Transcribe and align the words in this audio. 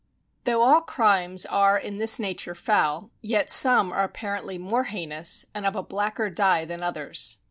Though 0.45 0.63
all 0.63 0.81
crimes 0.81 1.45
are 1.45 1.77
in 1.77 1.99
this 1.99 2.17
nature 2.19 2.55
foul, 2.55 3.11
yet 3.21 3.51
some 3.51 3.93
are 3.93 4.03
apparently 4.03 4.57
more 4.57 4.85
heinous, 4.85 5.45
and 5.53 5.63
of 5.63 5.75
a 5.75 5.83
blacker 5.83 6.27
die 6.31 6.65
than 6.65 6.81
others. 6.81 7.37